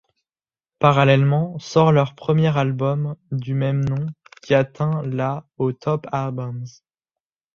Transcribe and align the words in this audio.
Parallèlement, 0.79 1.59
sort 1.59 1.91
leur 1.91 2.15
premier 2.15 2.57
album, 2.57 3.15
du 3.31 3.53
même 3.53 3.85
nom, 3.87 4.07
qui 4.41 4.55
atteint 4.55 5.03
la 5.03 5.45
au 5.59 5.73
Top 5.73 6.07
Albums. 6.11 6.65